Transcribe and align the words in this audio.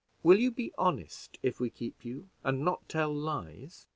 "Will 0.23 0.39
you 0.39 0.49
be 0.49 0.73
honest, 0.79 1.37
if 1.43 1.59
we 1.59 1.69
keep 1.69 2.03
you, 2.03 2.27
and 2.43 2.61
not 2.65 2.89
tell 2.89 3.13
lies?" 3.13 3.85